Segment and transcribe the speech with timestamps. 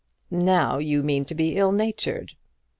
[0.31, 2.33] "Now you mean to be ill natured!"